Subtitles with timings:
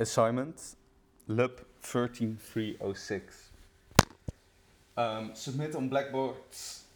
[0.00, 0.76] Assignment
[1.26, 3.50] LUP 13306.
[4.96, 6.36] Um, submit on Blackboard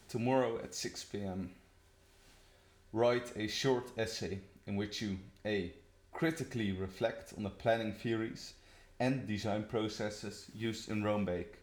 [0.09, 1.51] tomorrow at 6 pm.
[2.93, 4.39] Write a short essay
[4.69, 5.73] in which you A.
[6.13, 8.55] Critically reflect on the planning theories
[9.01, 11.59] and design processes used in Roombeek,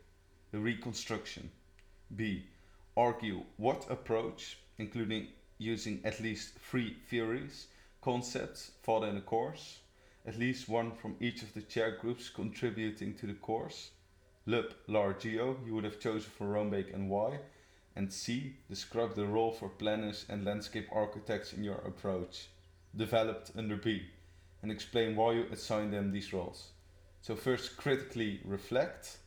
[0.51, 1.49] the reconstruction.
[2.17, 2.47] B.
[2.97, 5.27] Argue what approach, including
[5.57, 7.67] using at least three theories,
[8.01, 9.79] concepts taught in the course,
[10.29, 13.89] at least one from each of the chair groups contributing to the course.
[14.45, 17.39] LUP, Lar, Geo, you would have chosen for Roombeek and why.
[17.95, 22.49] And C, describe the role for planners and landscape architects in your approach,
[22.95, 24.03] developed under B,
[24.61, 26.73] and explain why you assign them these roles.
[27.23, 29.17] So first critically reflect,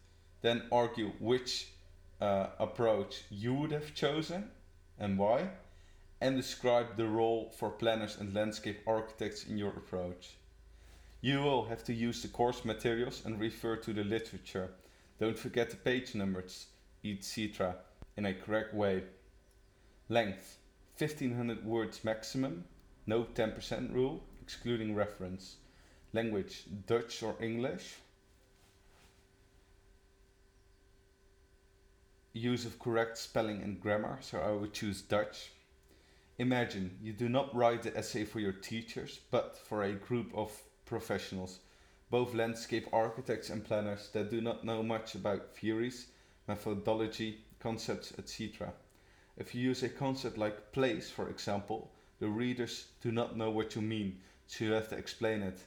[0.40, 1.72] then argue which
[2.20, 4.52] uh, approach you would have chosen
[5.00, 5.48] and why,
[6.20, 10.36] and describe the role for planners and landscape architects in your approach.
[11.24, 14.70] You will have to use the course materials and refer to the literature.
[15.20, 16.66] Don't forget the page numbers,
[17.04, 17.76] etc.
[18.16, 19.04] in a correct way.
[20.08, 20.58] Length
[20.98, 22.64] 1500 words maximum,
[23.06, 25.58] no 10% rule, excluding reference.
[26.12, 27.94] Language Dutch or English.
[32.32, 35.52] Use of correct spelling and grammar, so I would choose Dutch.
[36.38, 40.50] Imagine you do not write the essay for your teachers, but for a group of
[40.92, 41.60] professionals,
[42.10, 46.08] both landscape architects and planners that do not know much about theories,
[46.46, 48.74] methodology, concepts, etc.
[49.38, 53.74] If you use a concept like place, for example, the readers do not know what
[53.74, 55.60] you mean, so you have to explain it.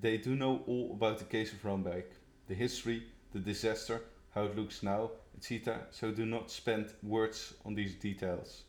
[0.00, 2.06] They do know all about the case of Roombeek,
[2.48, 4.00] the history, the disaster,
[4.34, 5.86] how it looks now, etc.
[5.92, 8.64] So do not spend words on these details.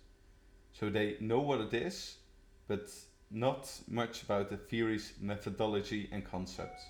[0.74, 2.18] So they know what it is,
[2.68, 2.92] but
[3.36, 6.82] not much about the theories, methodology and concepts.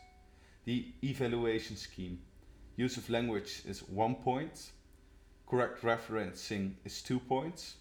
[0.65, 2.19] The evaluation scheme.
[2.75, 4.71] Use of language is one point.
[5.47, 7.77] Correct referencing is two points.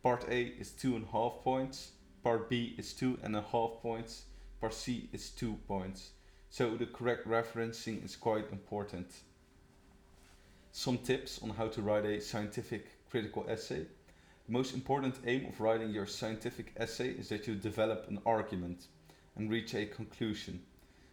[0.00, 1.90] Part A is two and a half points.
[2.22, 4.26] Part B is two and a half points.
[4.60, 6.10] Part C is two points.
[6.50, 9.08] So the correct referencing is quite important.
[10.70, 13.86] Some tips on how to write a scientific critical essay.
[14.48, 18.86] The most important aim of writing your scientific essay is that you develop an argument
[19.36, 20.62] and reach a conclusion.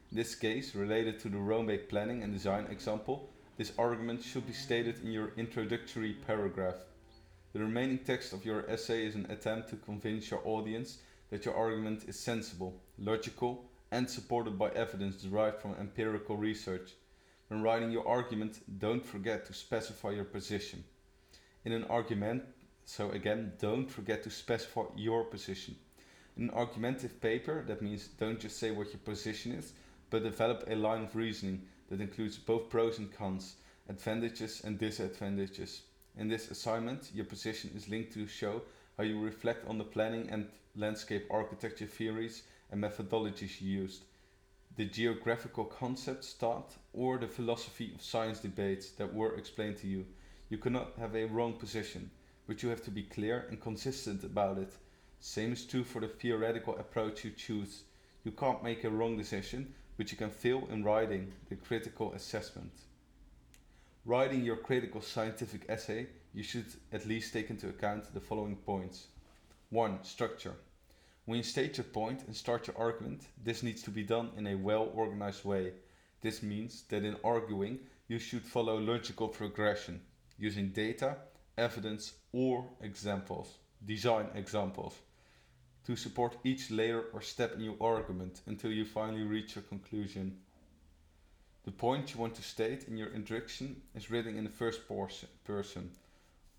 [0.10, 4.54] In this case, related to the Roombeek planning and design example, this argument should be
[4.54, 6.78] stated in your introductory paragraph.
[7.52, 11.56] The remaining text of your essay is an attempt to convince your audience that your
[11.56, 16.94] argument is sensible, logical, and supported by evidence derived from empirical research.
[17.50, 20.86] When writing your argument, don't forget to specify your position.
[21.66, 22.46] In an argument,
[22.86, 25.76] so again, don't forget to specify your position.
[26.38, 29.74] In an argumentative paper, that means don't just say what your position is,
[30.10, 33.56] but develop a line of reasoning that includes both pros and cons,
[33.90, 35.82] advantages and disadvantages.
[36.16, 38.62] In this assignment, your position is linked to show
[38.98, 44.04] how you reflect on the planning and landscape architecture theories and methodologies used,
[44.76, 50.06] the geographical concepts taught, or the philosophy of science debates that were explained to you.
[50.50, 52.12] You cannot have a wrong position
[52.48, 54.72] but you have to be clear and consistent about it.
[55.20, 57.84] Same is true for the theoretical approach you choose.
[58.24, 62.72] You can't make a wrong decision, but you can fail in writing the critical assessment.
[64.06, 69.08] Writing your critical scientific essay, you should at least take into account the following points.
[69.70, 70.04] 1.
[70.04, 70.54] Structure.
[71.26, 74.46] When you state your point and start your argument, this needs to be done in
[74.46, 75.72] a well organized way.
[76.22, 80.02] This means that in arguing, you should follow logical progression,
[80.38, 81.18] using data
[81.58, 84.96] evidence or examples, design examples,
[85.86, 90.38] to support each layer or step in your argument until you finally reach your conclusion.
[91.64, 95.92] The point you want to state in your introduction is written in the first person.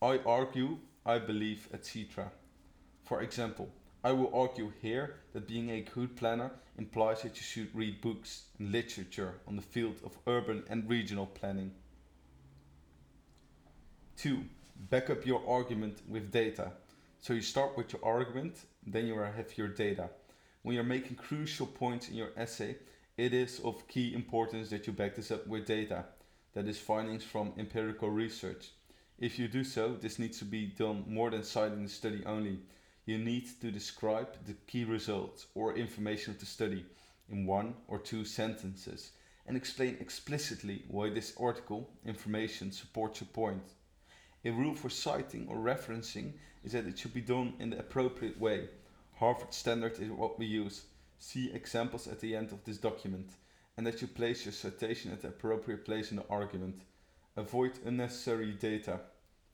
[0.01, 2.31] I argue, I believe, etc.
[3.03, 3.69] For example,
[4.05, 8.45] I will argue here that being a good planner implies that you should read books
[8.59, 11.73] and literature on the field of urban and regional planning.
[14.19, 14.45] 2
[14.91, 16.73] back up your argument with data.
[17.21, 18.57] So you start with your argument,
[18.87, 20.11] then you have your data.
[20.63, 22.77] When you're making crucial points in your essay,
[23.17, 26.05] it is of key importance that you back this up with data,
[26.55, 28.71] that is findings from empirical research.
[29.19, 32.61] If you do so, this needs to be done more than citing the study only.
[33.07, 36.85] You need to describe the key results or information of the study
[37.31, 39.13] in one or two sentences
[39.47, 43.63] and explain explicitly why this article information supports your point.
[44.47, 48.39] A rule for citing or referencing is that it should be done in the appropriate
[48.39, 48.69] way.
[49.17, 50.85] Harvard standard is what we use.
[51.19, 53.29] See examples at the end of this document.
[53.77, 56.79] and that you place your citation at the appropriate place in the argument.
[57.37, 59.01] Avoid unnecessary data.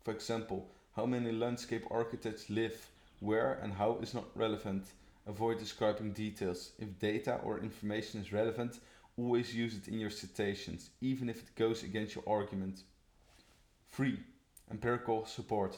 [0.04, 2.90] For example, how many landscape architects live
[3.20, 4.84] where and how is not relevant.
[5.26, 6.72] Avoid describing details.
[6.78, 8.78] If data or information is relevant,
[9.16, 12.82] always use it in your citations, even if it goes against your argument.
[13.92, 14.18] 3.
[14.72, 15.76] Empirical support.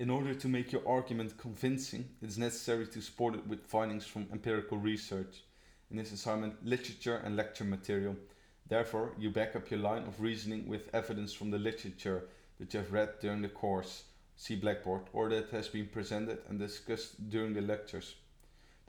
[0.00, 4.04] In order to make your argument convincing, it is necessary to support it with findings
[4.04, 5.44] from empirical research.
[5.92, 8.16] In this assignment, literature and lecture material.
[8.66, 12.24] Therefore, you back up your line of reasoning with evidence from the literature
[12.58, 14.02] that you have read during the course,
[14.34, 18.16] see Blackboard, or that has been presented and discussed during the lectures.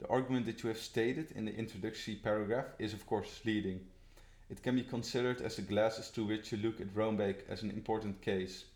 [0.00, 3.86] The argument that you have stated in the introductory paragraph is of course leading.
[4.52, 7.70] It can be considered as the glasses through which you look at Roombeek as an
[7.70, 8.66] important case.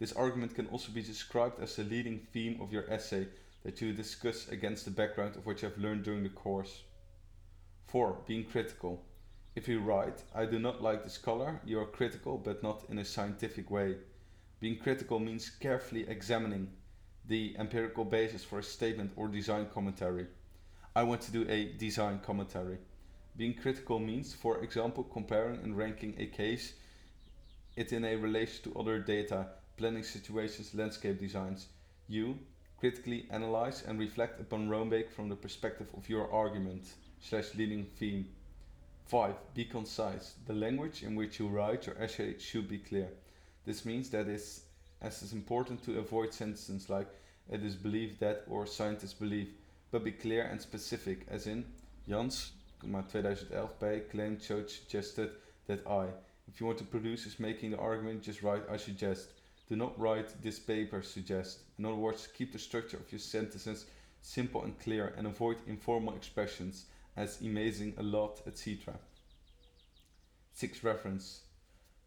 [0.00, 3.28] This argument can also be described as the leading theme of your essay
[3.62, 6.82] that you discuss against the background of what you have learned during the course.
[7.86, 8.16] 4.
[8.26, 9.04] Being critical.
[9.54, 12.98] If you write, I do not like this color, you are critical but not in
[12.98, 13.98] a scientific way.
[14.58, 16.68] Being critical means carefully examining
[17.28, 20.26] the empirical basis for a statement or design commentary.
[20.96, 22.78] I want to do a design commentary.
[23.36, 26.74] Being critical means, for example, comparing and ranking a case
[27.76, 29.46] it in a relation to other data
[29.76, 31.68] planning situations, landscape designs.
[32.08, 32.38] You
[32.78, 36.84] critically analyze and reflect upon Roombeek from the perspective of your argument
[37.20, 38.28] slash leading theme.
[39.06, 39.34] 5.
[39.54, 40.34] Be concise.
[40.46, 43.08] The language in which you write your essay should be clear.
[43.64, 44.62] This means that it's
[45.00, 47.08] as it's important to avoid sentences like
[47.50, 49.52] it is believed that or scientists believe,
[49.90, 51.64] but be clear and specific, as in
[52.08, 52.52] Jans,
[52.82, 55.30] 2011 by claimed, showed, suggested
[55.66, 56.08] that I.
[56.48, 59.30] If you want to produce is making the argument, just write I suggest.
[59.68, 61.60] Do not write this paper suggest.
[61.78, 63.86] In other words, keep the structure of your sentences
[64.20, 66.86] simple and clear and avoid informal expressions
[67.16, 68.94] as amazing, a lot, etc.
[70.54, 70.84] 6.
[70.84, 71.42] Reference.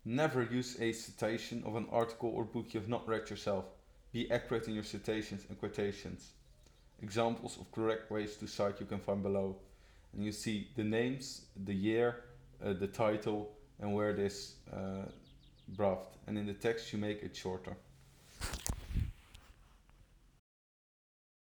[0.03, 3.65] Never use a citation of an article or book you have not read yourself.
[4.11, 6.31] Be accurate in your citations and quotations.
[7.01, 9.57] Examples of correct ways to cite you can find below.
[10.15, 12.23] And you see the names, the year,
[12.63, 15.05] uh, the title, and where it is uh,
[16.27, 17.75] and in the text you make it shorter.